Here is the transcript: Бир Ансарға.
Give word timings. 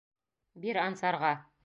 Бир 0.63 0.81
Ансарға. 0.85 1.33